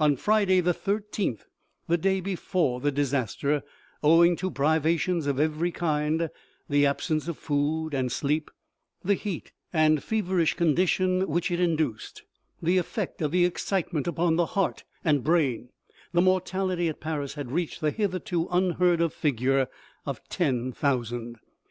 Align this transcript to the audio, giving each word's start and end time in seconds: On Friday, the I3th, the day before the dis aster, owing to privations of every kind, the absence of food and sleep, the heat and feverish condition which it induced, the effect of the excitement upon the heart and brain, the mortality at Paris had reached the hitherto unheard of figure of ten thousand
On 0.00 0.16
Friday, 0.16 0.60
the 0.62 0.72
I3th, 0.72 1.40
the 1.88 1.98
day 1.98 2.22
before 2.22 2.80
the 2.80 2.90
dis 2.90 3.12
aster, 3.12 3.62
owing 4.02 4.34
to 4.36 4.50
privations 4.50 5.26
of 5.26 5.38
every 5.38 5.70
kind, 5.70 6.30
the 6.70 6.86
absence 6.86 7.28
of 7.28 7.36
food 7.36 7.92
and 7.92 8.10
sleep, 8.10 8.50
the 9.04 9.12
heat 9.12 9.52
and 9.70 10.02
feverish 10.02 10.54
condition 10.54 11.28
which 11.28 11.50
it 11.50 11.60
induced, 11.60 12.22
the 12.62 12.78
effect 12.78 13.20
of 13.20 13.30
the 13.30 13.44
excitement 13.44 14.06
upon 14.06 14.36
the 14.36 14.46
heart 14.56 14.84
and 15.04 15.22
brain, 15.22 15.68
the 16.14 16.22
mortality 16.22 16.88
at 16.88 16.98
Paris 16.98 17.34
had 17.34 17.52
reached 17.52 17.82
the 17.82 17.90
hitherto 17.90 18.48
unheard 18.50 19.02
of 19.02 19.12
figure 19.12 19.68
of 20.06 20.26
ten 20.30 20.72
thousand 20.72 21.36